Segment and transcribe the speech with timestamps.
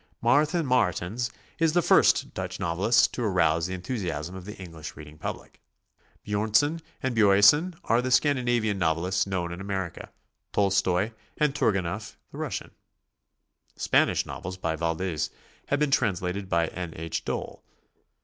[0.19, 1.29] Maarten Maartens
[1.59, 5.61] is the first Dutch novelist to arouse the enthusiasm of the English reading public.
[6.25, 10.09] Bjornson and Boyesen are the Scandinavian novelists known in Amer ica,
[10.53, 12.71] Tolstoi and Turgenieff the Russian.
[13.75, 15.29] Spanish novels by Valdes
[15.67, 16.93] have been translated by N.
[16.95, 17.23] H.
[17.23, 17.63] Dole.